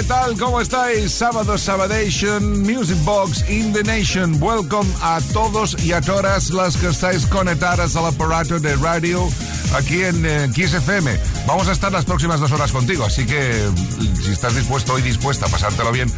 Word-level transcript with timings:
¿qué 0.00 0.06
tal? 0.06 0.38
¿Cómo 0.38 0.62
estáis? 0.62 1.12
Sábado 1.12 1.58
Sabadation, 1.58 2.62
Music 2.62 2.96
Box 3.04 3.44
in 3.50 3.70
the 3.72 3.82
Nation. 3.82 4.40
Welcome 4.40 4.88
a 5.02 5.20
todos 5.34 5.76
y 5.84 5.92
a 5.92 6.00
todas 6.00 6.50
las 6.50 6.76
que 6.78 6.88
estáis 6.88 7.26
conectadas 7.26 7.96
al 7.96 8.06
aparato 8.06 8.58
de 8.58 8.76
radio 8.76 9.28
aquí 9.74 10.02
en 10.02 10.24
eh. 10.24 11.20
Vamos 11.46 11.68
a 11.68 11.72
estar 11.72 11.92
las 11.92 12.06
próximas 12.06 12.40
dos 12.40 12.50
horas 12.52 12.72
contigo, 12.72 13.04
así 13.04 13.26
que 13.26 13.52
mm, 13.68 14.22
si 14.22 14.32
estás 14.32 14.54
dispuesto 14.54 14.98
y 14.98 15.02
dispuesta 15.02 15.46
a 15.46 15.48
pasártelo 15.50 15.92
bien, 15.92 16.10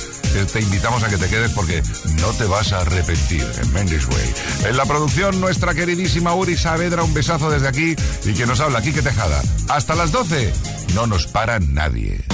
te, 0.52 0.60
invitamos 0.60 1.02
a 1.02 1.08
que 1.08 1.16
te 1.16 1.28
quedes 1.28 1.50
porque 1.50 1.82
no 2.20 2.28
te 2.38 2.44
vas 2.44 2.72
a 2.72 2.82
arrepentir 2.82 3.44
en 3.62 3.72
Mendes 3.72 4.06
Way. 4.06 4.34
En 4.68 4.76
la 4.76 4.84
producción, 4.84 5.40
nuestra 5.40 5.74
queridísima 5.74 6.34
Uri 6.34 6.56
Saavedra, 6.56 7.02
un 7.02 7.14
besazo 7.14 7.50
desde 7.50 7.66
aquí 7.66 7.96
y 8.24 8.34
que 8.34 8.46
nos 8.46 8.60
habla, 8.60 8.80
Quique 8.80 9.02
Tejada. 9.02 9.42
Hasta 9.68 9.96
las 9.96 10.12
12, 10.12 10.52
no 10.94 11.08
nos 11.08 11.26
para 11.26 11.58
nadie. 11.58 12.24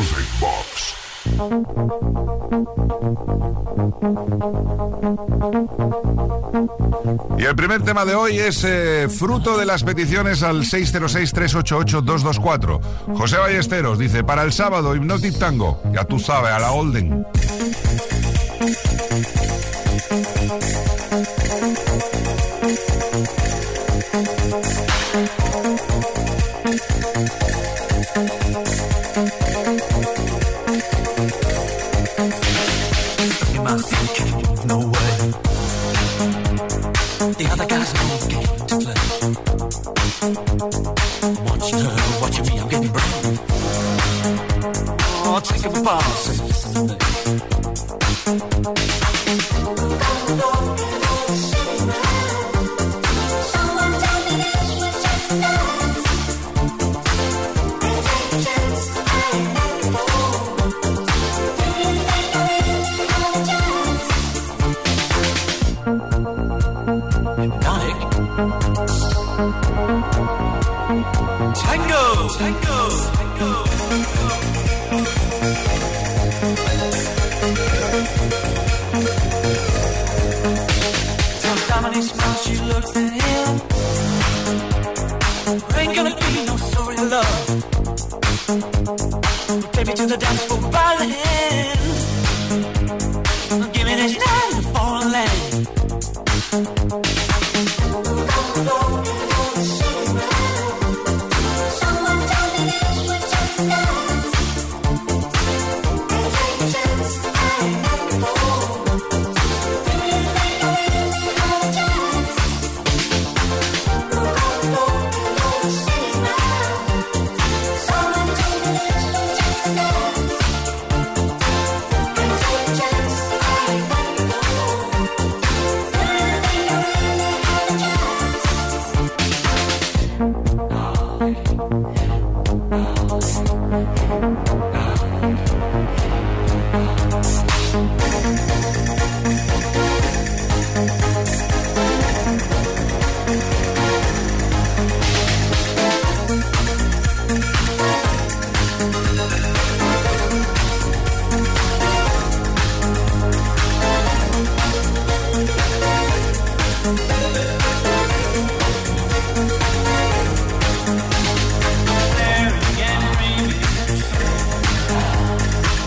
Music 0.00 0.26
Box. 0.40 0.96
Y 7.38 7.44
el 7.44 7.54
primer 7.54 7.82
tema 7.82 8.06
de 8.06 8.14
hoy 8.14 8.38
es 8.38 8.64
eh, 8.64 9.10
fruto 9.10 9.58
de 9.58 9.66
las 9.66 9.84
peticiones 9.84 10.42
al 10.42 10.62
606-388-224. 10.62 12.80
José 13.14 13.36
Ballesteros 13.36 13.98
dice, 13.98 14.24
para 14.24 14.42
el 14.42 14.54
sábado, 14.54 14.96
Hypnotic 14.96 15.38
Tango, 15.38 15.82
ya 15.92 16.04
tú 16.04 16.18
sabes, 16.18 16.52
a 16.52 16.60
la 16.60 16.72
the 90.10 90.16
dance 90.16 90.49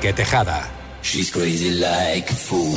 Quique 0.00 0.14
Tejada. 0.14 0.66
She's 1.02 1.30
crazy 1.30 1.72
like 1.72 2.30
a 2.30 2.34
fool. 2.34 2.74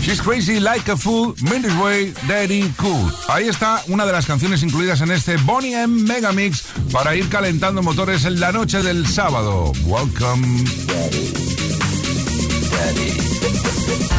She's 0.00 0.20
crazy 0.20 0.58
like 0.58 0.88
a 0.88 0.96
fool. 0.96 1.34
Mindy's 1.42 1.74
Way, 1.76 2.12
Daddy 2.26 2.72
Cool. 2.76 3.12
Ahí 3.28 3.48
está 3.48 3.82
una 3.88 4.04
de 4.04 4.12
las 4.12 4.26
canciones 4.26 4.62
incluidas 4.64 5.00
en 5.00 5.12
este 5.12 5.36
Bonnie 5.36 5.74
M 5.74 6.02
Megamix 6.02 6.64
para 6.92 7.14
ir 7.14 7.28
calentando 7.28 7.82
motores 7.82 8.24
en 8.24 8.40
la 8.40 8.50
noche 8.50 8.82
del 8.82 9.06
sábado. 9.06 9.72
Welcome. 9.84 10.64
Daddy. 10.86 11.32
Daddy. 12.70 14.15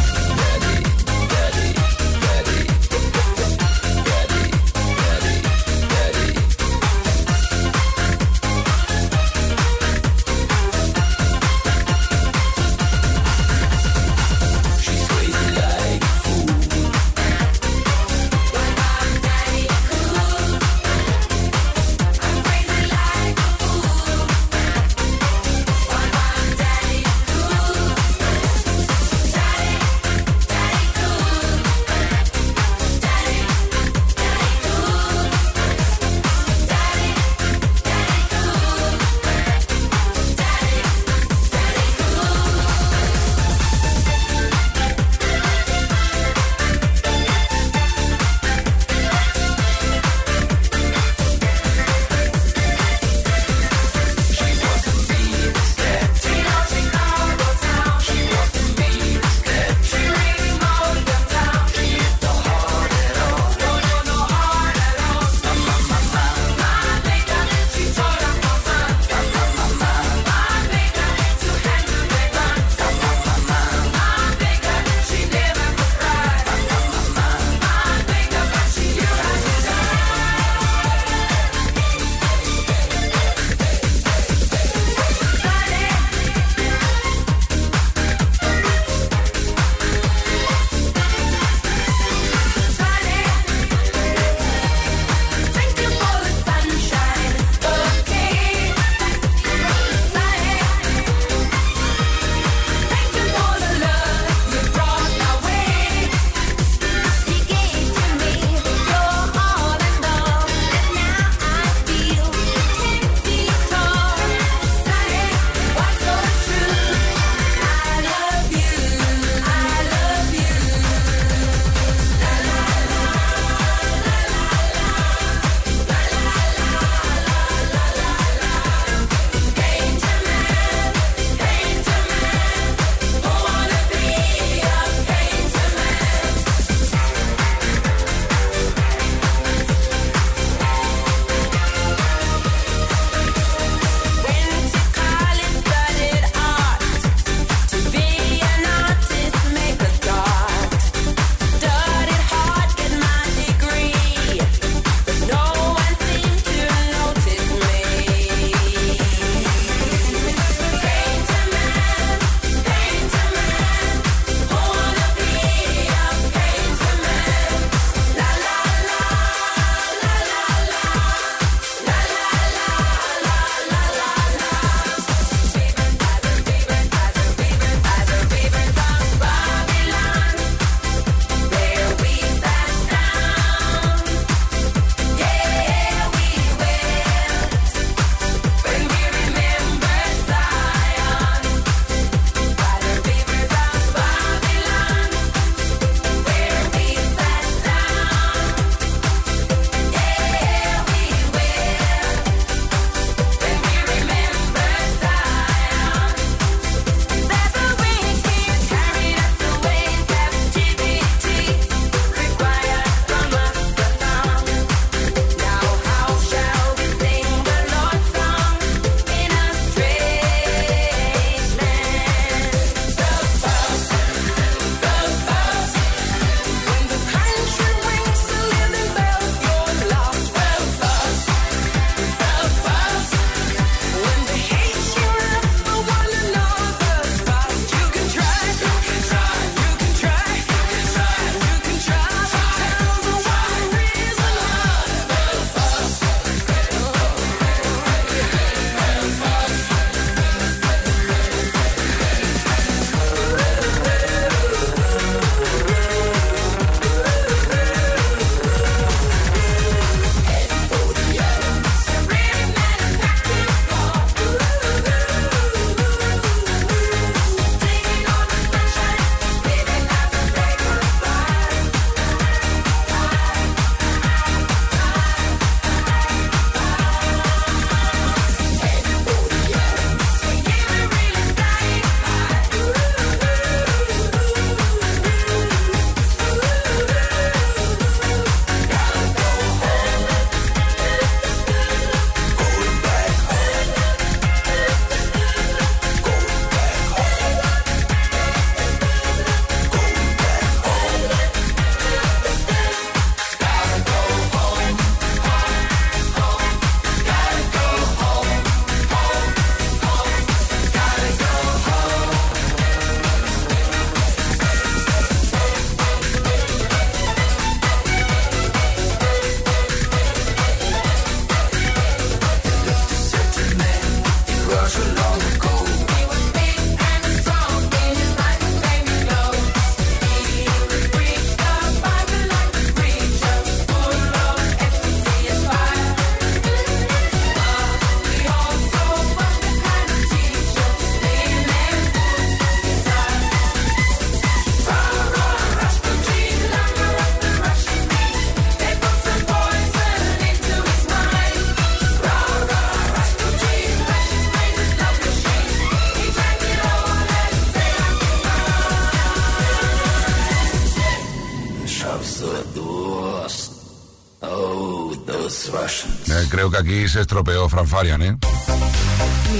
Creo 366.38 366.51
que 366.51 366.58
aquí 366.58 366.88
se 366.88 367.01
estropeó 367.01 367.50
Fran 367.50 367.67
Farian, 367.67 368.00
¿eh? 368.03 368.15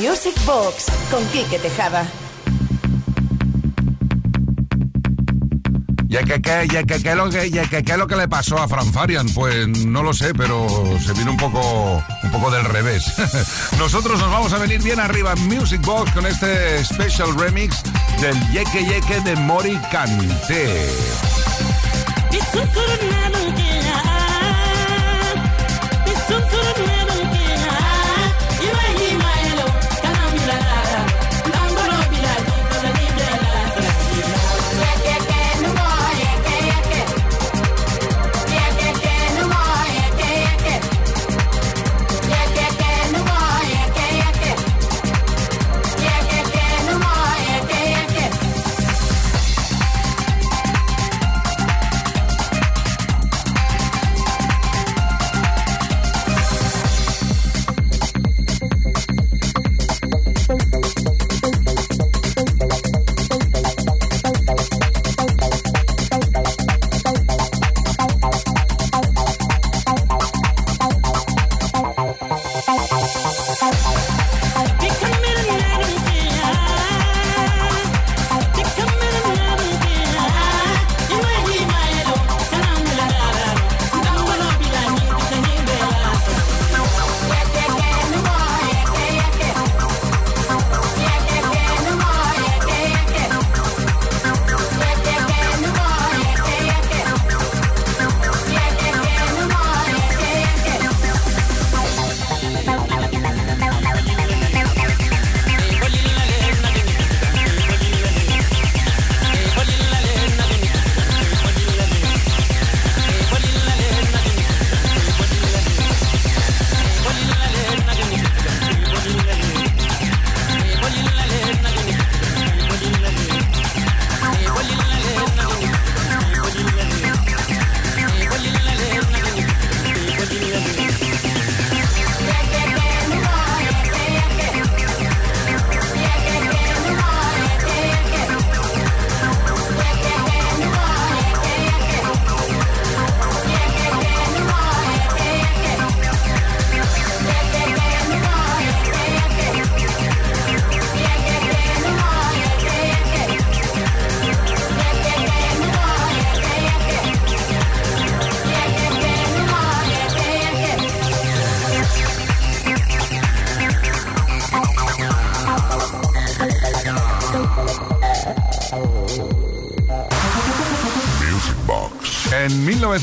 Music 0.02 0.34
Box 0.48 0.88
con 1.12 1.24
Quique 1.28 1.60
Tejada. 1.60 2.08
¿Y 6.10 6.16
qué, 6.16 6.42
qué, 6.42 6.68
qué, 6.88 7.04
qué, 7.04 7.14
lo 7.14 7.30
que, 7.30 7.52
qué, 7.52 7.84
qué 7.84 7.98
lo 7.98 8.08
que 8.08 8.16
le 8.16 8.28
pasó 8.28 8.58
a 8.58 8.68
Fran 8.68 8.92
Farian? 8.92 9.30
Pues 9.30 9.68
no 9.86 10.02
lo 10.02 10.12
sé, 10.12 10.34
pero 10.34 10.68
se 11.00 11.14
vino 11.14 11.30
un 11.30 11.38
poco, 11.38 12.04
un 12.24 12.32
poco 12.32 12.50
del 12.50 12.66
revés. 12.66 13.14
Nosotros 13.78 14.20
nos 14.20 14.32
vamos 14.32 14.52
a 14.54 14.58
venir 14.58 14.82
bien 14.82 15.00
arriba 15.00 15.34
en 15.34 15.48
Music 15.48 15.82
Box 15.86 16.12
con 16.14 16.26
este 16.26 16.84
special 16.84 17.38
remix 17.38 17.84
del 18.20 18.36
Yeke 18.52 18.84
Yeke 18.84 19.22
de 19.22 19.36
Mori 19.36 19.80
Cante. 26.62 27.54
En 27.54 27.57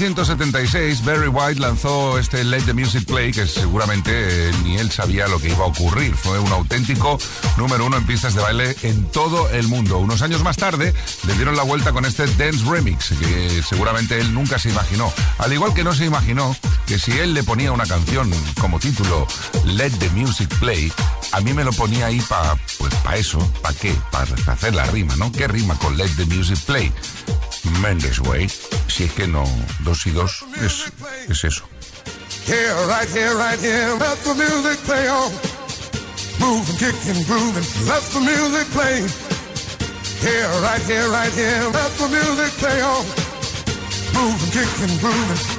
1976, 0.04 1.02
Barry 1.02 1.28
White 1.28 1.60
lanzó 1.60 2.18
este 2.18 2.44
Let 2.44 2.64
the 2.64 2.74
Music 2.74 3.06
Play, 3.06 3.32
que 3.32 3.46
seguramente 3.46 4.10
eh, 4.12 4.52
ni 4.62 4.76
él 4.76 4.90
sabía 4.90 5.28
lo 5.28 5.38
que 5.40 5.48
iba 5.48 5.64
a 5.64 5.68
ocurrir. 5.68 6.14
Fue 6.14 6.38
un 6.38 6.52
auténtico 6.52 7.18
número 7.56 7.86
uno 7.86 7.96
en 7.96 8.04
pistas 8.04 8.34
de 8.34 8.42
baile 8.42 8.76
en 8.82 9.06
todo 9.06 9.48
el 9.48 9.66
mundo. 9.66 9.96
Unos 9.98 10.20
años 10.20 10.42
más 10.42 10.58
tarde 10.58 10.92
le 11.26 11.34
dieron 11.36 11.56
la 11.56 11.62
vuelta 11.62 11.92
con 11.92 12.04
este 12.04 12.26
Dance 12.26 12.66
Remix, 12.68 13.14
que 13.18 13.62
seguramente 13.62 14.20
él 14.20 14.34
nunca 14.34 14.58
se 14.58 14.68
imaginó. 14.68 15.10
Al 15.38 15.50
igual 15.54 15.72
que 15.72 15.84
no 15.84 15.94
se 15.94 16.04
imaginó 16.04 16.54
que 16.86 16.98
si 16.98 17.12
él 17.12 17.32
le 17.32 17.42
ponía 17.42 17.72
una 17.72 17.86
canción 17.86 18.30
como 18.60 18.78
título 18.78 19.26
Let 19.64 19.92
the 19.92 20.10
Music 20.10 20.54
Play, 20.60 20.92
a 21.32 21.40
mí 21.40 21.54
me 21.54 21.64
lo 21.64 21.72
ponía 21.72 22.06
ahí 22.06 22.20
para 22.28 22.56
pues 22.78 22.94
para 22.96 23.16
eso, 23.16 23.38
¿para 23.62 23.74
qué? 23.74 23.94
Para 24.10 24.26
hacer 24.52 24.74
la 24.74 24.84
rima, 24.84 25.16
¿no? 25.16 25.32
¿Qué 25.32 25.48
rima 25.48 25.78
con 25.78 25.96
Let 25.96 26.10
the 26.18 26.26
Music 26.26 26.58
Play? 26.66 26.92
Mendes 27.80 28.20
Way. 28.20 28.48
Si 28.88 29.04
es 29.04 29.12
que 29.12 29.26
no, 29.26 29.44
dos 29.80 30.06
y 30.06 30.10
dos 30.10 30.44
es, 30.62 30.92
es 31.28 31.44
eso. 31.44 31.64
Yeah, 32.46 32.86
right 32.86 33.08
here, 33.08 33.34
right 33.34 33.58
here, 33.58 33.96
let 33.98 34.18
the 34.18 34.34
music 34.34 34.78
play 34.84 35.08
on. 35.08 35.30
Moving, 36.40 36.76
kicking, 36.76 37.24
grooving, 37.24 37.64
let 37.88 38.02
the 38.12 38.20
music 38.20 38.68
play. 38.72 39.00
Yeah, 40.22 40.60
right 40.60 40.82
here, 40.82 41.08
right 41.08 41.32
here, 41.32 41.64
let 41.72 41.90
the 41.96 42.08
music 42.08 42.52
play 42.58 42.82
on. 42.82 43.04
Moving, 44.14 44.50
kicking, 44.52 44.98
grooving. 44.98 45.14
right 45.32 45.32
here, 45.32 45.42
right 45.42 45.53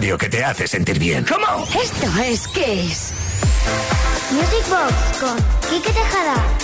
te 0.00 0.44
hace 0.44 0.66
sentir 0.66 0.98
bien. 0.98 1.24
¿Cómo? 1.24 1.64
Esto 1.80 2.06
es 2.20 2.48
Kiss. 2.48 3.12
Music 4.32 4.68
Box 4.68 5.20
con 5.20 5.36
Kike 5.70 5.92
Tejada. 5.92 6.63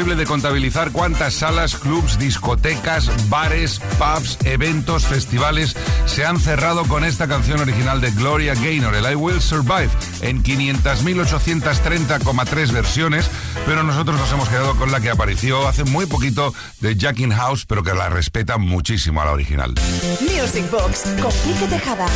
Imposible 0.00 0.16
de 0.16 0.24
contabilizar 0.24 0.92
cuántas 0.92 1.34
salas, 1.34 1.74
clubs, 1.74 2.18
discotecas, 2.18 3.10
bares, 3.28 3.82
pubs, 3.98 4.38
eventos, 4.44 5.04
festivales 5.04 5.76
se 6.06 6.24
han 6.24 6.40
cerrado 6.40 6.86
con 6.86 7.04
esta 7.04 7.28
canción 7.28 7.60
original 7.60 8.00
de 8.00 8.10
Gloria 8.12 8.54
Gaynor, 8.54 8.94
el 8.94 9.12
I 9.12 9.14
Will 9.14 9.42
Survive, 9.42 9.90
en 10.22 10.42
500.830,3 10.42 12.72
versiones, 12.72 13.30
pero 13.66 13.82
nosotros 13.82 14.18
nos 14.18 14.32
hemos 14.32 14.48
quedado 14.48 14.74
con 14.76 14.90
la 14.90 15.00
que 15.00 15.10
apareció 15.10 15.68
hace 15.68 15.84
muy 15.84 16.06
poquito 16.06 16.54
de 16.80 16.96
Jackin 16.96 17.32
House, 17.32 17.66
pero 17.66 17.82
que 17.82 17.92
la 17.92 18.08
respeta 18.08 18.56
muchísimo 18.56 19.20
a 19.20 19.26
la 19.26 19.32
original. 19.32 19.74
Music 20.20 20.70
Box 20.70 21.02
con 21.20 21.30
Tejada. 21.68 22.06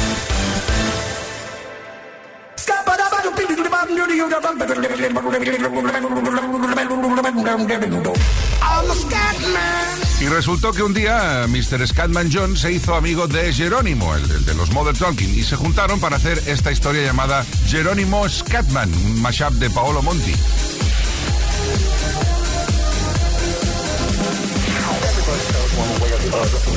Y 10.21 10.27
resultó 10.29 10.73
que 10.73 10.83
un 10.83 10.95
día 10.95 11.47
Mr. 11.49 11.87
Scatman 11.87 12.31
John 12.33 12.57
se 12.57 12.73
hizo 12.73 12.95
amigo 12.95 13.27
de 13.27 13.53
Jerónimo, 13.53 14.15
el, 14.15 14.45
de 14.45 14.55
los 14.55 14.73
Mother 14.73 14.97
Talking, 14.97 15.39
y 15.39 15.43
se 15.43 15.57
juntaron 15.57 16.01
para 16.01 16.17
hacer 16.17 16.41
esta 16.47 16.73
historia 16.73 17.03
llamada 17.03 17.45
Jerónimo 17.67 18.27
Scatman, 18.29 18.93
un 18.95 19.21
mashup 19.21 19.53
de 19.55 19.69
Paolo 19.71 20.01
Monti. 20.03 20.35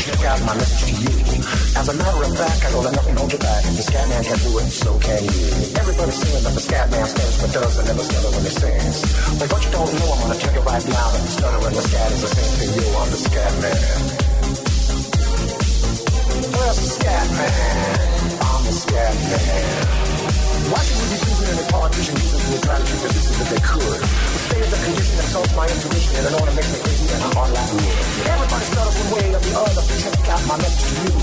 check 0.07 0.25
out 0.25 0.39
my 0.45 0.55
message. 0.55 1.37
As 1.75 1.89
a 1.89 1.93
matter 1.93 2.23
of 2.23 2.37
fact, 2.37 2.65
I 2.65 2.71
don't 2.71 2.83
let 2.83 2.93
nothing 2.93 3.15
hold 3.17 3.31
you 3.31 3.39
back. 3.39 3.63
The 3.63 3.83
scat 3.83 4.07
man 4.09 4.23
can 4.23 4.39
do 4.39 4.57
it, 4.59 4.69
so 4.71 4.97
can 4.99 5.23
you. 5.23 5.45
Everybody's 5.77 6.15
saying 6.15 6.43
that 6.43 6.53
the 6.53 6.63
scat 6.63 6.89
man 6.91 7.05
but 7.47 7.61
does 7.61 7.77
and 7.79 7.87
never 7.87 8.03
stutter 8.03 8.31
when 8.35 8.43
he 8.43 8.51
sings. 8.51 8.97
But 9.39 9.47
what 9.51 9.63
you 9.63 9.71
don't 9.71 9.87
know, 9.87 10.07
I'm 10.11 10.19
gonna 10.27 10.39
tell 10.39 10.53
you 10.53 10.63
right 10.67 10.85
now 10.87 11.07
that 11.15 11.21
the 11.23 11.31
stutter 11.31 11.67
and 11.67 11.75
the 11.75 11.83
scat 11.87 12.11
is 12.11 12.21
the 12.21 12.31
same 12.35 12.51
thing. 12.59 12.69
You, 12.75 12.85
I'm 12.91 13.09
the 13.11 13.19
scat 13.23 13.53
man. 13.63 14.27
The 16.67 16.83
scat 16.83 17.27
man? 17.31 18.37
I'm 18.43 18.61
the 18.67 18.75
scat 18.75 19.15
man. 19.31 20.07
Why 20.67 20.81
should 20.83 20.99
we 20.99 21.07
be 21.15 21.19
using 21.23 21.47
any 21.47 21.65
politician 21.71 22.15
using 22.19 22.43
the 22.51 22.59
strategy 22.59 22.95
to 22.99 23.07
this 23.07 23.25
is 23.31 23.35
that 23.39 23.49
they 23.55 23.63
could? 23.63 23.99
The 24.03 24.39
state 24.51 24.63
of 24.67 24.71
the 24.75 24.79
condition 24.83 25.15
insults 25.15 25.53
my 25.55 25.63
intuition 25.63 26.13
and 26.19 26.25
in 26.27 26.33
order 26.35 26.51
makes 26.51 26.67
me 26.75 26.79
crazy 26.83 27.07
and 27.07 27.23
hard 27.31 27.51
like 27.55 27.69
wood. 27.71 27.95
Everybody 28.27 28.65
stutters 28.67 28.95
one 28.99 29.09
way 29.15 29.25
or 29.31 29.39
the 29.39 29.53
other, 29.55 29.83
so 29.87 29.93
check 30.03 30.27
out 30.27 30.43
my 30.43 30.57
message 30.59 30.83
to 30.91 30.95
you. 31.07 31.15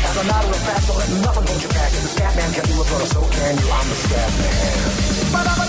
As 0.00 0.16
a 0.16 0.24
matter 0.24 0.48
of 0.48 0.62
fact, 0.64 0.82
don't 0.88 0.96
let 0.96 1.10
nothing 1.28 1.44
hold 1.44 1.60
you 1.60 1.72
back. 1.76 1.90
If 1.92 2.00
the 2.00 2.12
scat 2.16 2.32
man 2.32 2.50
can 2.56 2.64
do 2.64 2.74
it, 2.80 2.86
brother, 2.88 3.08
so 3.12 3.20
can 3.20 3.52
you. 3.60 3.68
I'm 3.68 3.86
the 3.92 3.98
scat 4.00 4.30
man. 4.40 5.65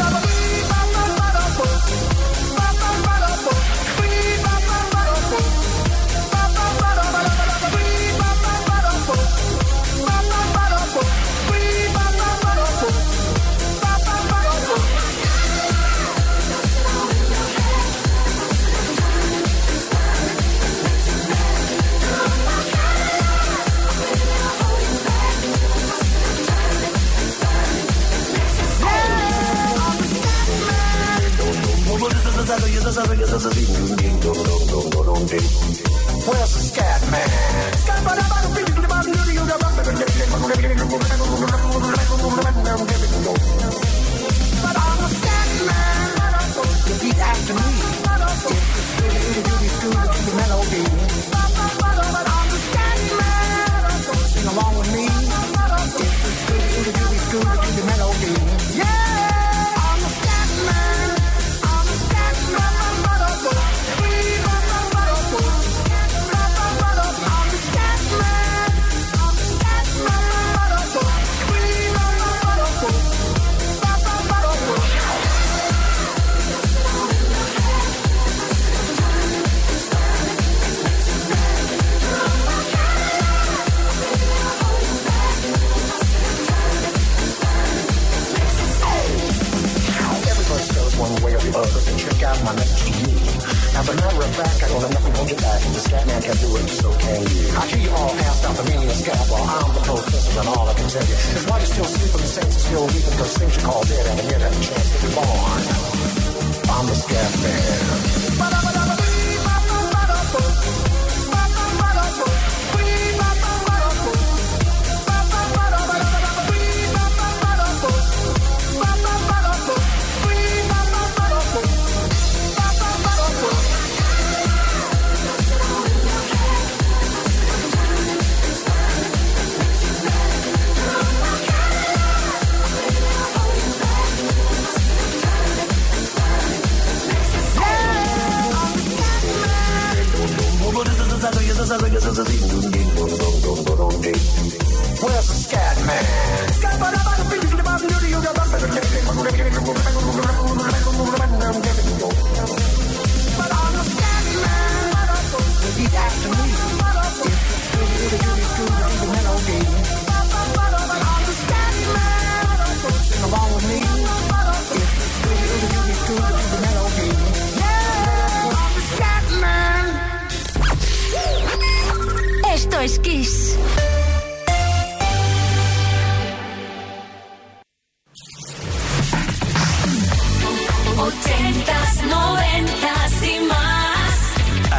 Thank 1.58 2.22
you. 2.22 2.27
Where's 36.26 36.54
the 36.54 36.60
scat 36.60 37.02
man? 37.12 38.67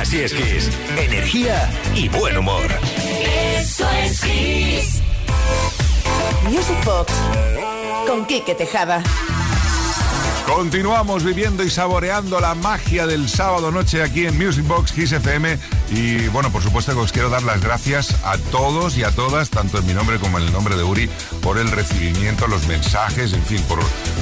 Así 0.09 0.23
es, 0.23 0.33
Kiss. 0.33 0.71
Energía 0.97 1.71
y 1.95 2.09
buen 2.09 2.35
humor. 2.39 2.65
Eso 3.59 3.87
es 3.91 4.19
Kiss. 4.23 5.03
Music 6.45 6.83
Box 6.83 7.13
con 8.07 8.25
Quique 8.25 8.55
Tejada. 8.55 9.03
Continuamos 10.47 11.25
viviendo 11.25 11.63
y 11.63 11.69
saboreando 11.69 12.41
la 12.41 12.55
magia 12.55 13.07
del 13.07 13.29
sábado 13.29 13.71
noche 13.71 14.03
aquí 14.03 14.25
en 14.25 14.39
Music 14.39 14.67
Box 14.67 14.93
Kiss 14.93 15.13
FM. 15.13 15.59
Y 15.91 16.27
bueno, 16.29 16.51
por 16.51 16.63
supuesto 16.63 16.95
que 16.95 17.01
os 17.01 17.13
quiero 17.13 17.29
dar 17.29 17.43
las 17.43 17.61
gracias 17.61 18.17
a 18.25 18.39
todos 18.51 18.97
y 18.97 19.05
a 19.05 19.11
todas, 19.11 19.51
tanto 19.51 19.77
en 19.77 19.87
mi 19.87 19.93
nombre 19.93 20.19
como 20.19 20.39
en 20.39 20.45
el 20.45 20.53
nombre 20.53 20.75
de 20.75 20.85
Uri, 20.85 21.11
por 21.49 21.57
el 21.57 21.71
recibimiento, 21.71 22.47
los 22.47 22.67
mensajes, 22.67 23.33
en 23.33 23.43
fin, 23.43 23.63
por, 23.63 23.79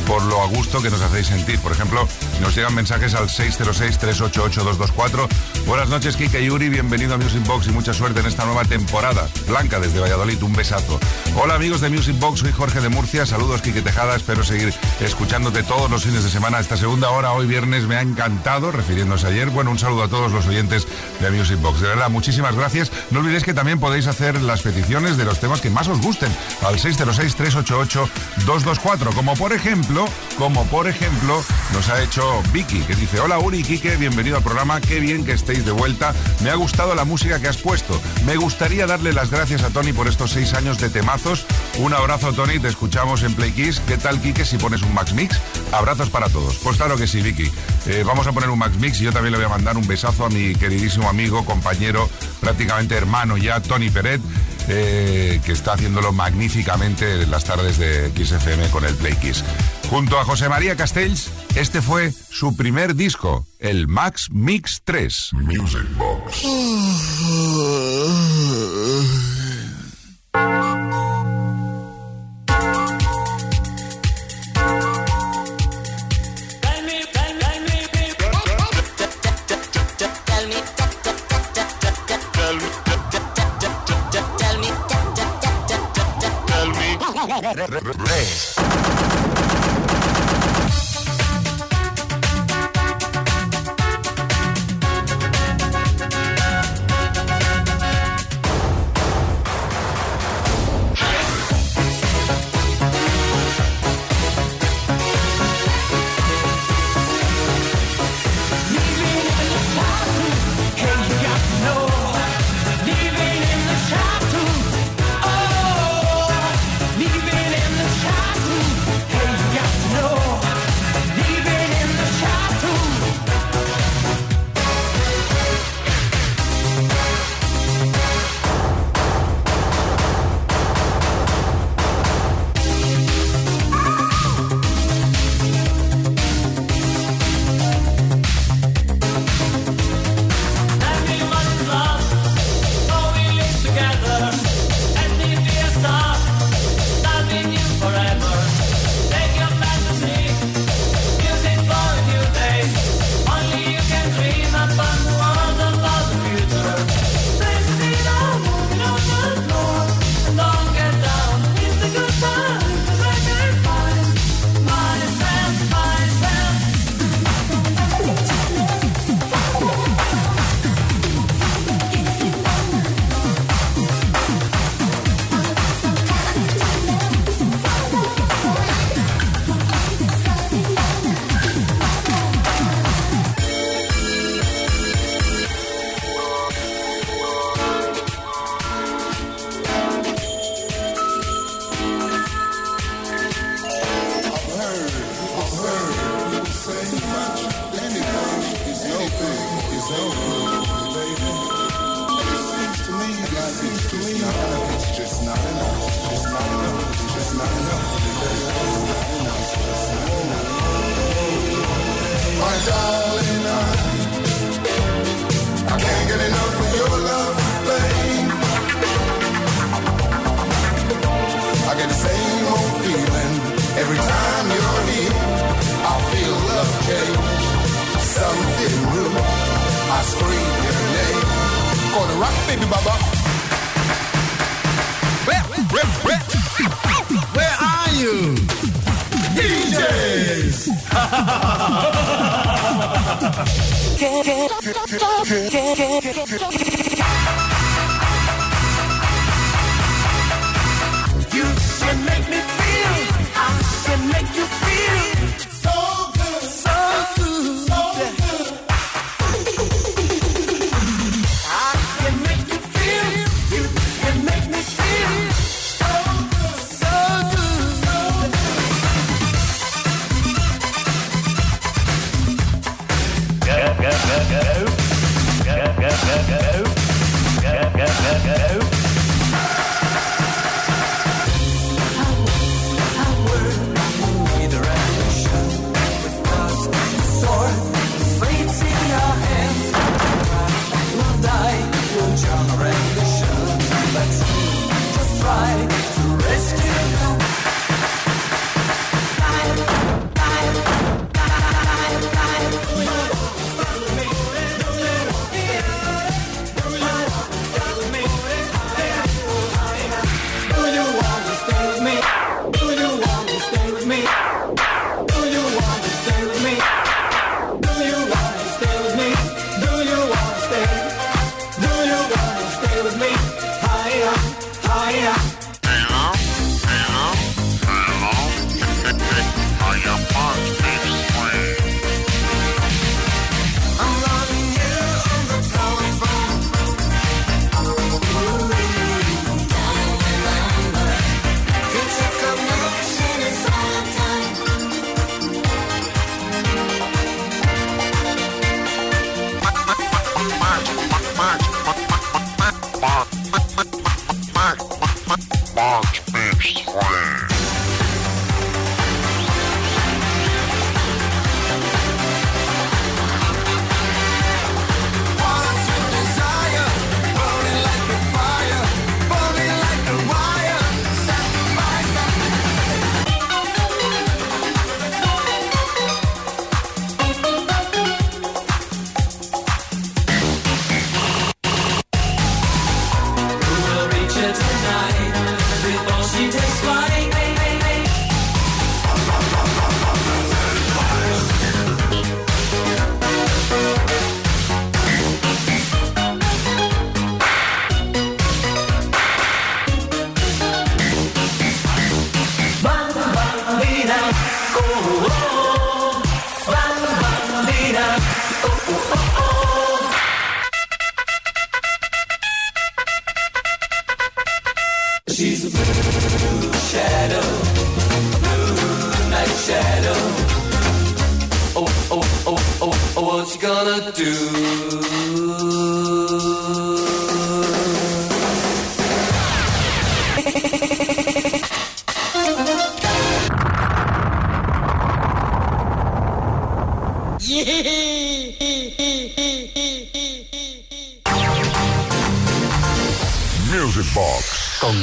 por 0.07 0.23
lo 0.27 0.41
a 0.43 0.47
gusto 0.47 0.81
que 0.81 0.91
nos 0.91 1.03
hacéis 1.03 1.27
sentir. 1.27 1.59
Por 1.59 1.73
ejemplo, 1.73 2.07
nos 2.41 2.55
llegan 2.55 2.73
mensajes 2.73 3.17
al 3.17 3.27
606-388-224. 3.27 5.27
Buenas 5.67 5.89
noches, 5.89 6.17
Kike 6.17 6.41
y 6.41 6.51
Uri, 6.51 6.69
bienvenido 6.69 7.15
a 7.15 7.19
Music 7.19 7.45
Box 7.45 7.67
y 7.67 7.73
mucha 7.73 7.93
suerte 7.93 8.21
en 8.21 8.27
esta 8.27 8.45
nueva 8.45 8.65
temporada. 8.65 9.29
Blanca 9.49 9.81
desde 9.81 9.99
Valladolid, 9.99 10.41
un 10.41 10.53
besazo. 10.53 11.01
Hola 11.35 11.57
amigos 11.57 11.81
de 11.81 11.91
Music 11.91 12.17
Box, 12.21 12.39
soy 12.41 12.53
Jorge 12.53 12.81
de 12.81 12.91
Murcia, 12.91 13.27
saludos 13.27 13.61
Kike 13.61 13.83
Tejada, 13.83 14.15
espero 14.15 14.45
seguir 14.45 14.73
escuchándote 15.01 15.65
todos 15.65 15.91
los 15.91 16.05
fines 16.05 16.23
de 16.23 16.31
semana. 16.31 16.61
Esta 16.61 16.77
segunda 16.77 17.11
hora, 17.11 17.33
hoy 17.33 17.49
viernes, 17.49 17.89
me 17.89 17.97
ha 17.97 18.03
encantado, 18.03 18.71
refiriéndose 18.71 19.27
ayer. 19.27 19.51
Bueno, 19.51 19.73
un 19.73 19.81
saludo 19.81 20.05
a 20.05 20.09
todos 20.09 20.31
los 20.31 20.47
oyentes 20.47 20.87
de 21.19 21.29
Music 21.33 21.61
Box. 21.61 21.81
De 21.81 21.89
verdad, 21.89 22.09
muchísimas 22.09 22.55
gracias. 22.55 22.93
No 23.11 23.19
olvidéis 23.19 23.43
que 23.43 23.53
también 23.53 23.81
podéis 23.81 24.07
hacer 24.07 24.41
las 24.41 24.63
peticiones 24.63 25.17
de 25.17 25.25
los 25.25 25.41
temas 25.41 25.61
que 25.61 25.71
más 25.71 25.89
os 25.89 26.01
gusten 26.01 26.31
al 26.65 26.79
606-388-224. 27.17 29.15
Como 29.15 29.35
por 29.35 29.53
ejemplo, 29.53 30.07
como 30.39 30.65
por 30.67 30.87
ejemplo, 30.87 31.43
nos 31.73 31.89
ha 31.89 32.03
hecho 32.03 32.43
Vicky, 32.53 32.81
que 32.81 32.95
dice: 32.95 33.21
Hola 33.21 33.39
Uri, 33.39 33.63
Kike, 33.63 33.97
bienvenido 33.97 34.37
al 34.37 34.43
programa. 34.43 34.81
Qué 34.81 35.01
bien 35.01 35.25
que 35.25 35.33
estéis 35.33 35.65
de 35.65 35.73
vuelta. 35.73 36.15
Me 36.43 36.51
ha 36.51 36.55
gustado 36.55 36.95
la 36.95 37.05
música 37.05 37.41
que 37.41 37.49
has 37.49 37.57
puesto. 37.57 38.01
Me 38.27 38.37
gustaría 38.37 38.87
darle 38.87 39.13
las 39.13 39.31
gracias 39.31 39.63
a 39.63 39.71
Tony 39.71 39.93
por 39.93 40.09
estos 40.09 40.33
seis 40.33 40.53
años 40.55 40.79
de 40.79 40.91
temazos. 40.91 41.47
Un 41.79 41.95
abrazo, 41.95 42.33
Tony. 42.33 42.59
Te 42.59 42.69
escuchamos 42.69 43.23
en 43.23 43.35
Play 43.35 43.53
Kiss. 43.53 43.81
¿Qué 43.87 43.97
tal, 43.97 44.21
Kike, 44.21 44.45
si 44.45 44.59
pones 44.59 44.83
un 44.83 44.93
Max 44.95 45.13
Mix? 45.15 45.41
Abrazos 45.73 46.11
para 46.11 46.29
todos. 46.29 46.57
Pues 46.59 46.77
claro 46.77 46.97
que 46.97 47.07
sí, 47.07 47.23
Vicky. 47.23 47.51
Eh, 47.87 48.03
vamos 48.05 48.27
a 48.27 48.33
poner 48.33 48.51
un 48.51 48.59
Max 48.59 48.77
Mix 48.79 49.01
y 49.01 49.05
yo 49.05 49.13
también 49.13 49.33
le 49.33 49.39
voy 49.39 49.47
a 49.47 49.51
mandar 49.51 49.77
un 49.77 49.87
besazo 49.87 50.27
a 50.27 50.29
mi 50.29 50.55
queridísimo 50.55 51.09
amigo, 51.09 51.45
compañero, 51.45 52.11
prácticamente 52.41 52.97
hermano 52.97 53.37
ya, 53.37 53.61
Tony 53.61 53.91
Peret. 53.91 54.21
Eh, 54.69 55.41
que 55.45 55.53
está 55.53 55.75
haciéndolo 55.75 56.13
magníficamente 56.13 57.06
en 57.07 57.31
las 57.31 57.45
tardes 57.45 57.79
de 57.79 58.11
XFM 58.11 58.69
con 58.71 58.85
el 58.85 58.95
Play 58.95 59.15
Kiss. 59.17 59.45
Junto 59.89 60.19
a 60.19 60.25
José 60.25 60.49
María 60.49 60.77
Castells, 60.77 61.31
este 61.55 61.81
fue 61.81 62.13
su 62.13 62.57
primer 62.57 62.95
disco, 62.95 63.47
el 63.59 63.87
Max 63.87 64.29
Mix 64.31 64.83
3. 64.85 65.31
Music 65.35 65.87
Box. 65.97 66.43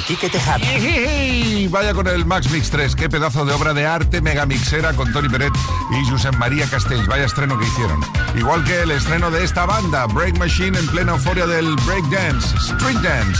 Quique 0.07 0.29
Tejada. 0.29 0.59
Y 0.79 1.67
vaya 1.67 1.93
con 1.93 2.07
el 2.07 2.25
Max 2.25 2.49
Mix 2.51 2.69
3, 2.69 2.95
qué 2.95 3.09
pedazo 3.09 3.45
de 3.45 3.53
obra 3.53 3.73
de 3.73 3.85
arte 3.85 4.21
mega 4.21 4.45
mixera 4.45 4.93
con 4.93 5.11
Tony 5.13 5.29
Peret 5.29 5.53
y 5.91 6.09
Josep 6.09 6.35
María 6.35 6.65
Castells. 6.67 7.07
Vaya 7.07 7.25
estreno 7.25 7.57
que 7.57 7.65
hicieron. 7.65 8.01
Igual 8.35 8.63
que 8.63 8.81
el 8.81 8.91
estreno 8.91 9.31
de 9.31 9.43
esta 9.43 9.65
banda, 9.65 10.05
Break 10.07 10.37
Machine 10.37 10.77
en 10.77 10.87
plena 10.87 11.13
euforia 11.13 11.47
del 11.47 11.75
break 11.85 12.05
dance, 12.05 12.55
street 12.57 12.97
dance. 12.99 13.39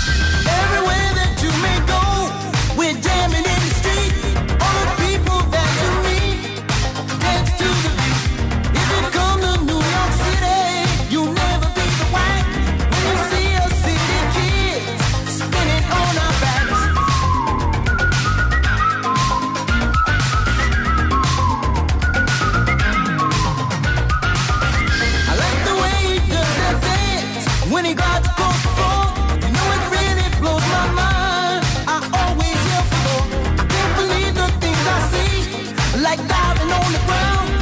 on 36.74 36.91
the 36.91 36.99
ground. 37.05 37.52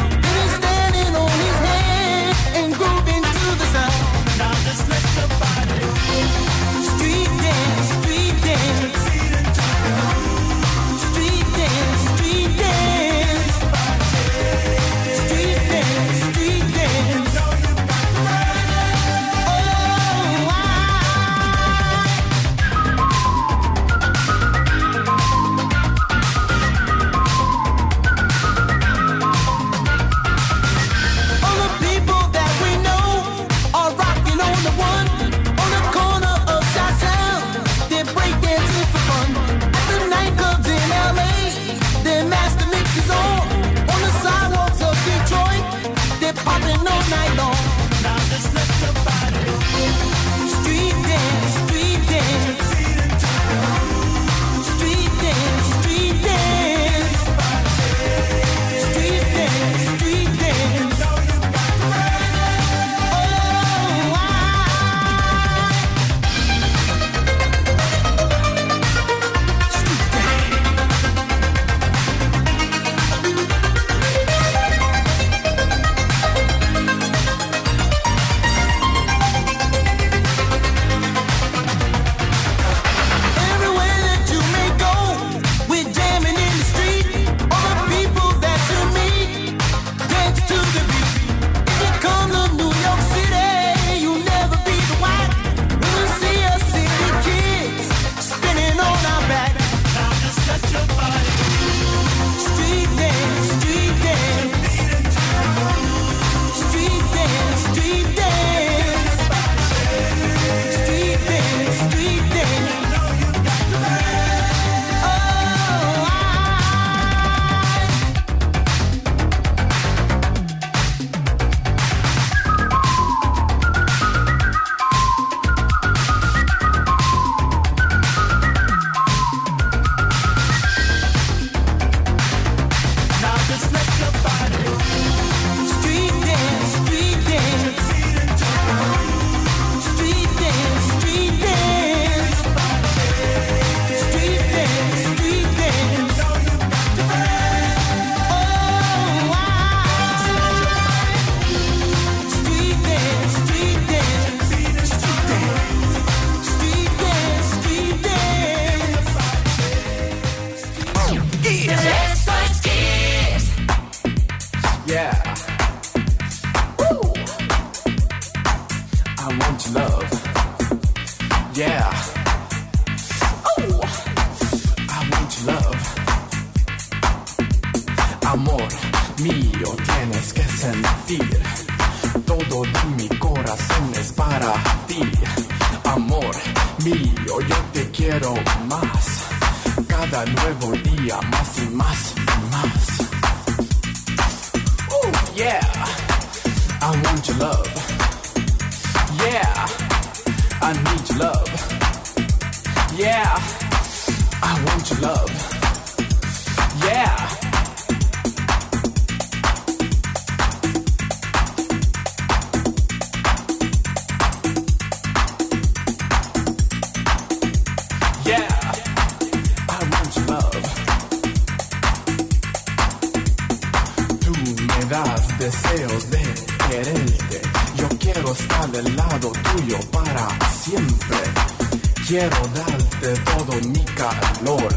Quiero 232.12 232.36
darte 232.53 233.14
todo 233.24 233.70
mi 233.70 233.86
calor. 233.95 234.76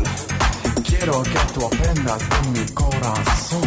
Quiero 0.87 1.21
que 1.25 1.53
tú 1.53 1.67
aprendas 1.67 2.21
de 2.21 2.61
mi 2.61 2.65
corazón. 2.69 3.64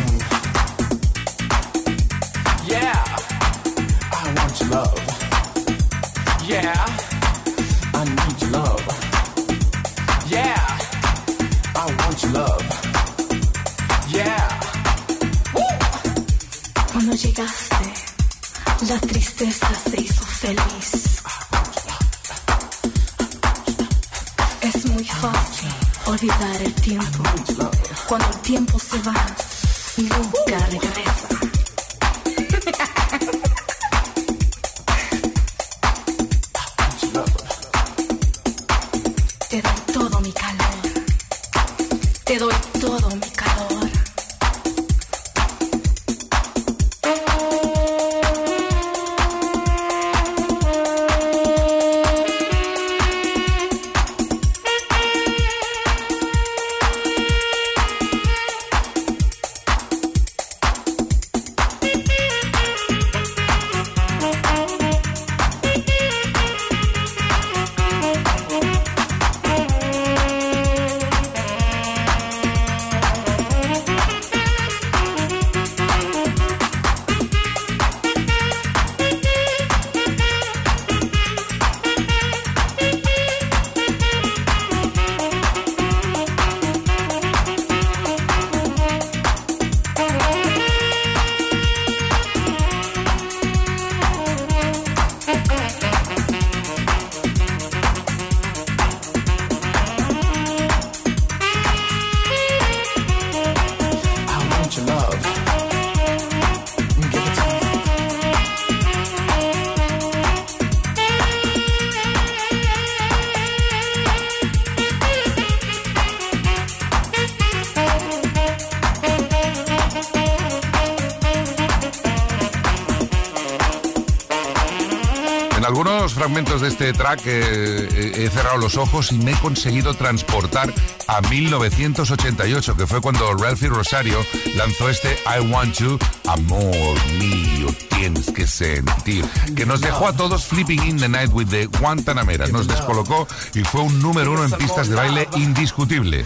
Este 126.87 127.03
track 127.03 127.21
eh, 127.25 127.89
eh, 127.91 128.11
he 128.15 128.29
cerrado 128.29 128.57
los 128.57 128.77
ojos 128.77 129.11
y 129.11 129.17
me 129.17 129.31
he 129.31 129.35
conseguido 129.39 129.93
transportar 129.93 130.73
a 131.07 131.19
1988, 131.19 132.77
que 132.77 132.87
fue 132.87 133.01
cuando 133.01 133.33
Ralphie 133.33 133.67
Rosario 133.67 134.25
lanzó 134.55 134.87
este 134.87 135.17
I 135.25 135.51
Want 135.51 135.75
You, 135.79 135.99
amor 136.27 136.95
mío, 137.19 137.67
tienes 137.89 138.31
que 138.31 138.47
sentir, 138.47 139.25
que 139.53 139.65
nos 139.65 139.81
dejó 139.81 140.07
a 140.07 140.13
todos 140.13 140.45
flipping 140.45 140.81
in 140.83 140.97
the 140.97 141.09
night 141.09 141.29
with 141.33 141.47
the 141.47 141.65
Guantanamera, 141.65 142.47
nos 142.47 142.67
descolocó 142.67 143.27
y 143.53 143.63
fue 143.65 143.81
un 143.81 144.01
número 144.01 144.31
uno 144.31 144.45
en 144.45 144.51
pistas 144.51 144.87
de 144.87 144.95
baile 144.95 145.27
indiscutible. 145.35 146.23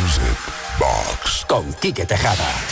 Music 0.00 0.38
Box 0.78 1.44
con 1.46 1.70
Quique 1.74 2.06
Tejada. 2.06 2.63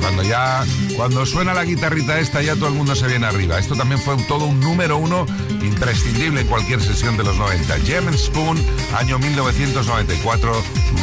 Cuando 0.00 0.22
ya, 0.22 0.64
cuando 0.96 1.26
suena 1.26 1.54
la 1.54 1.64
guitarrita 1.64 2.18
esta, 2.18 2.42
ya 2.42 2.54
todo 2.54 2.68
el 2.68 2.74
mundo 2.74 2.94
se 2.94 3.06
viene 3.06 3.26
arriba. 3.26 3.58
Esto 3.58 3.74
también 3.74 4.00
fue 4.00 4.16
todo 4.28 4.46
un 4.46 4.60
número 4.60 4.96
uno 4.98 5.26
imprescindible 5.62 6.42
en 6.42 6.46
cualquier 6.46 6.80
sesión 6.80 7.16
de 7.16 7.24
los 7.24 7.36
90. 7.36 7.78
Gem 7.80 8.12
Spoon, 8.16 8.58
año 8.96 9.18
1994, 9.18 10.52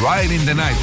Ride 0.00 0.34
in 0.34 0.46
the 0.46 0.54
Night. 0.54 0.76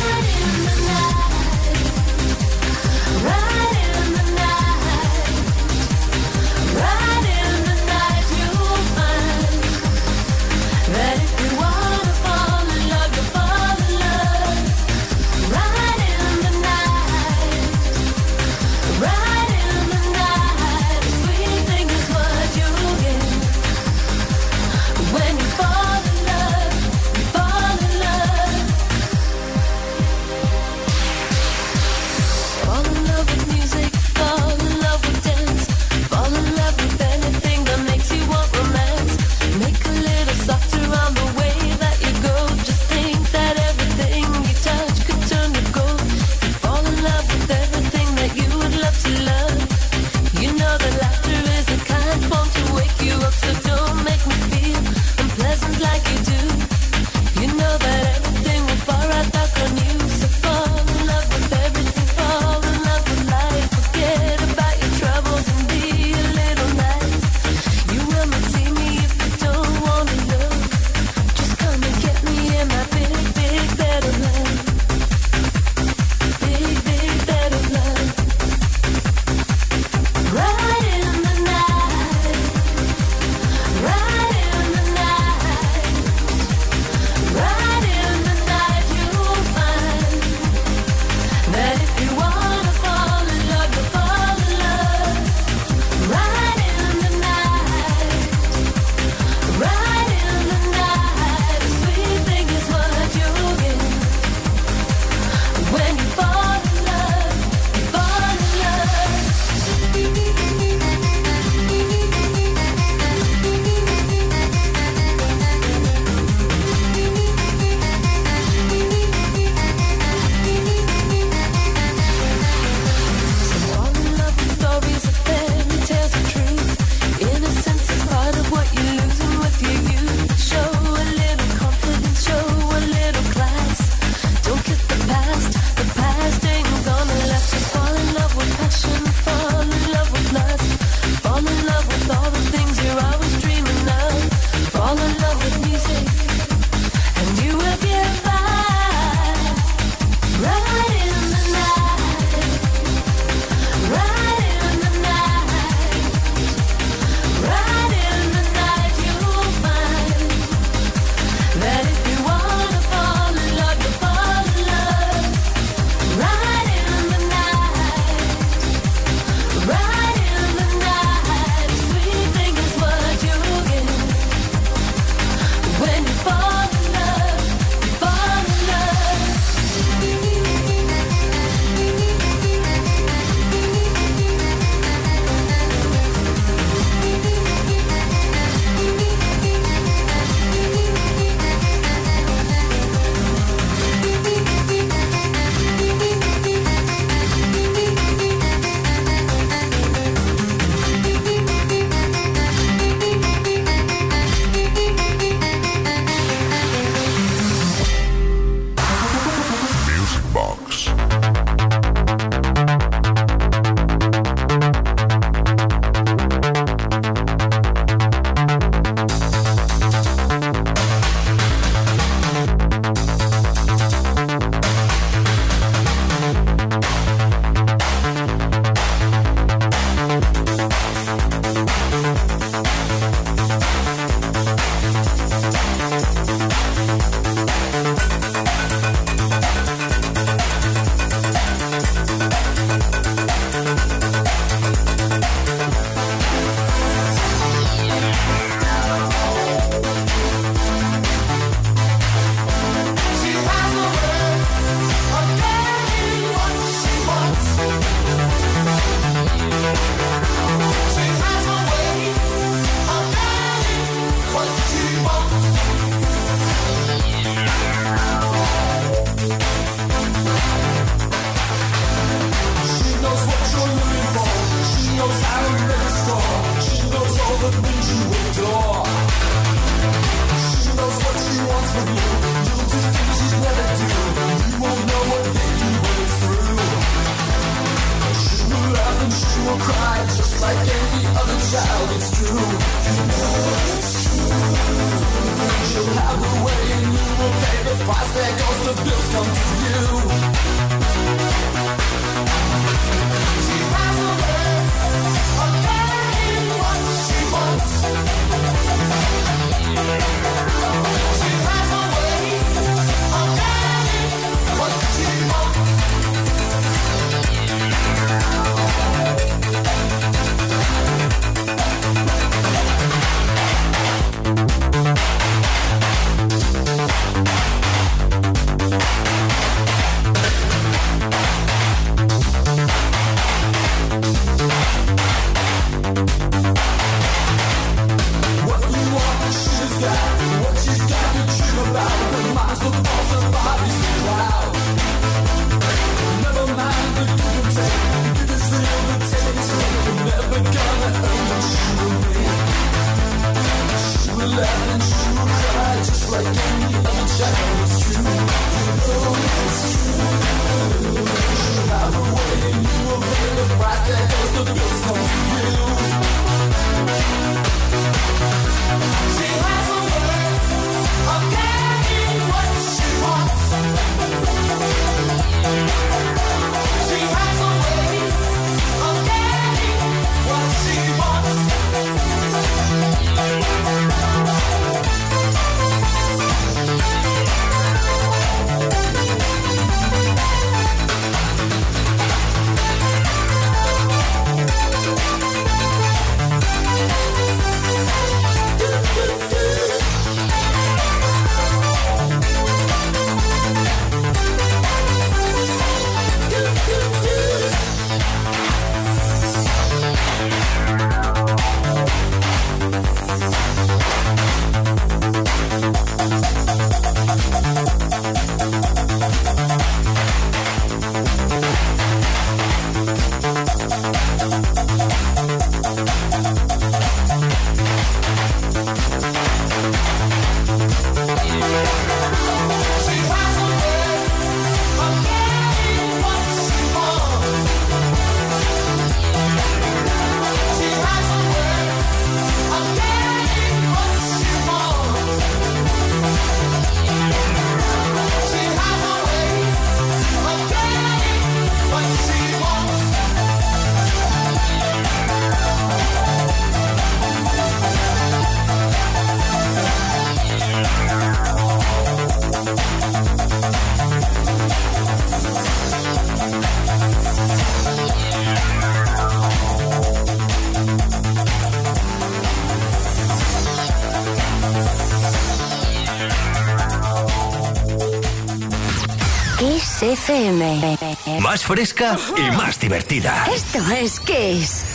Más 481.32 481.46
fresca 481.46 481.98
y 482.18 482.36
más 482.36 482.60
divertida. 482.60 483.26
Esto 483.34 483.60
es 483.72 484.02
Kiss. 484.02 484.66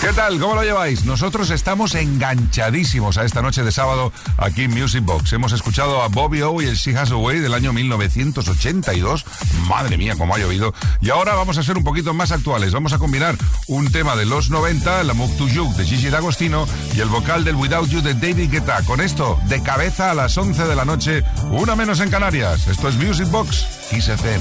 ¿Qué 0.00 0.12
tal? 0.12 0.38
¿Cómo 0.38 0.54
lo 0.54 0.62
lleváis? 0.62 1.06
Nosotros 1.06 1.50
estamos 1.50 1.94
enganchadísimos 1.94 3.16
a 3.16 3.24
esta 3.24 3.42
noche 3.42 3.64
de 3.64 3.72
sábado 3.72 4.12
aquí 4.36 4.64
en 4.64 4.70
Music 4.70 5.02
Box. 5.02 5.32
Hemos 5.32 5.52
escuchado 5.52 6.02
a 6.02 6.08
Bobby 6.08 6.42
O 6.42 6.60
y 6.60 6.66
el 6.66 6.76
She 6.76 6.96
Has 6.96 7.10
a 7.10 7.16
Way 7.16 7.40
del 7.40 7.54
año 7.54 7.72
1982. 7.72 9.24
Madre 9.66 9.96
mía, 9.96 10.14
cómo 10.16 10.34
ha 10.34 10.38
llovido. 10.38 10.74
Y 11.00 11.10
ahora 11.10 11.34
vamos 11.34 11.56
a 11.56 11.62
ser 11.62 11.78
un 11.78 11.84
poquito 11.84 12.12
más 12.12 12.30
actuales. 12.30 12.72
Vamos 12.72 12.92
a 12.92 12.98
combinar 12.98 13.34
un 13.66 13.90
tema 13.90 14.14
de 14.14 14.26
los 14.26 14.50
90, 14.50 15.04
la 15.04 15.14
Move 15.14 15.34
to 15.36 15.48
You 15.48 15.72
de 15.74 15.84
Gigi 15.84 16.10
D'Agostino 16.10 16.68
y 16.94 17.00
el 17.00 17.08
vocal 17.08 17.42
del 17.42 17.56
Without 17.56 17.88
You 17.88 18.02
de 18.02 18.14
David 18.14 18.50
Guetta. 18.50 18.82
Con 18.82 19.00
esto, 19.00 19.40
de 19.48 19.62
cabeza 19.62 20.10
a 20.10 20.14
las 20.14 20.36
11 20.36 20.64
de 20.66 20.76
la 20.76 20.84
noche, 20.84 21.24
una 21.50 21.74
menos 21.74 22.00
en 22.00 22.10
Canarias. 22.10 22.68
Esto 22.68 22.88
es 22.88 22.96
Music 22.96 23.30
Box, 23.30 23.66
Kiss 23.90 24.08
FM. 24.08 24.40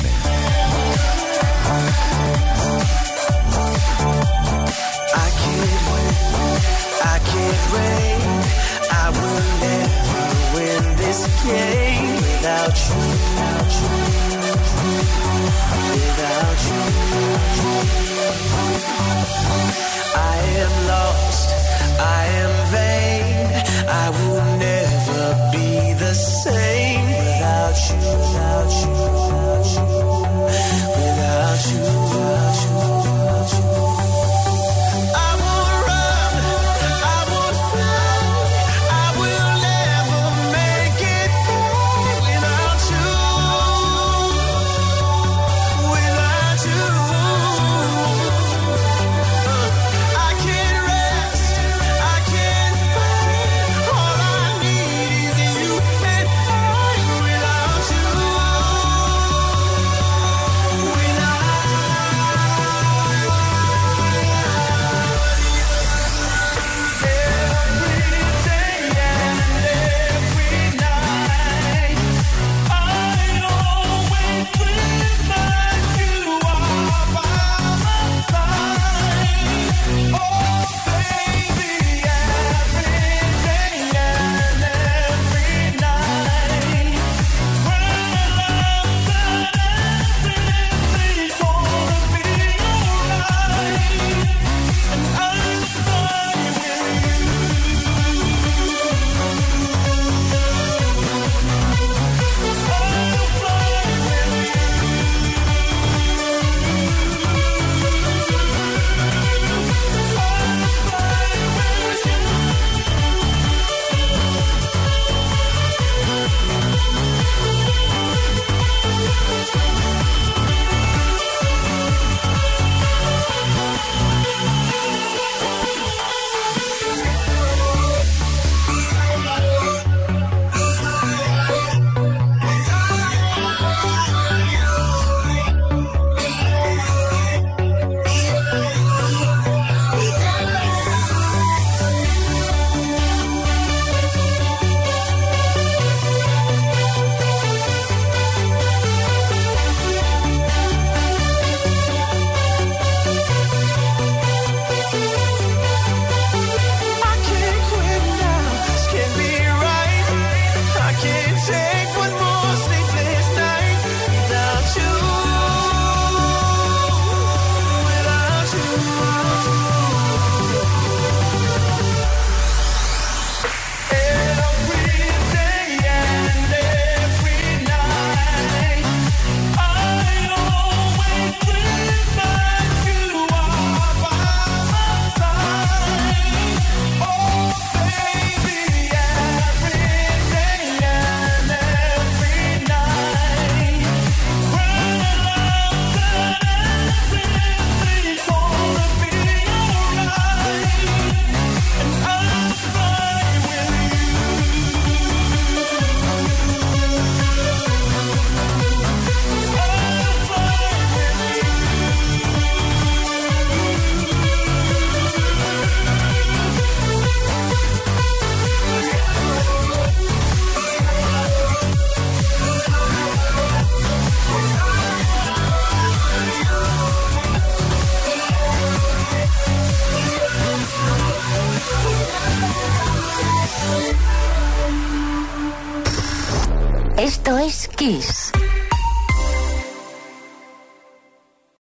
I 5.16 5.30
can't 5.42 5.82
win, 5.92 6.14
I 7.04 7.18
can't 7.32 7.64
reign. 7.76 8.22
I 8.92 9.06
will 9.18 9.44
never 9.64 10.24
win 10.56 10.84
this 10.98 11.22
game 11.44 12.16
without 12.16 12.76
you, 12.88 13.02
without 15.92 16.60
you, 16.70 16.84
I 20.16 20.38
am 20.64 20.74
lost, 20.88 21.48
I 22.00 22.22
am 22.44 22.54
vain. 22.72 23.34
I 23.88 24.10
will 24.10 24.44
never 24.58 25.24
be 25.52 25.94
the 25.94 26.14
same 26.14 26.83
without 27.74 28.70
you, 28.70 28.92
without 29.14 29.66
you, 29.74 29.86
without 30.96 31.62
you, 31.72 31.93